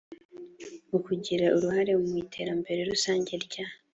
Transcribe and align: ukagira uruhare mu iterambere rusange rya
ukagira 0.97 1.45
uruhare 1.57 1.93
mu 2.01 2.11
iterambere 2.23 2.79
rusange 2.91 3.33
rya 3.45 3.65